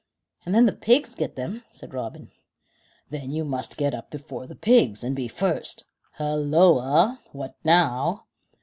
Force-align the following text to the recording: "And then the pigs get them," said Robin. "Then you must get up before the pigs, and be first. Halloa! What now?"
"And 0.47 0.55
then 0.55 0.65
the 0.65 0.71
pigs 0.71 1.13
get 1.13 1.35
them," 1.35 1.61
said 1.69 1.93
Robin. 1.93 2.31
"Then 3.11 3.29
you 3.29 3.45
must 3.45 3.77
get 3.77 3.93
up 3.93 4.09
before 4.09 4.47
the 4.47 4.55
pigs, 4.55 5.03
and 5.03 5.15
be 5.15 5.27
first. 5.27 5.85
Halloa! 6.13 7.19
What 7.33 7.53
now?" 7.63 8.25